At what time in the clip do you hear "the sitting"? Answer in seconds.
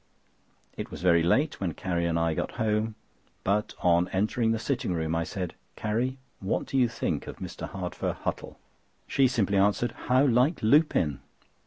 4.51-4.93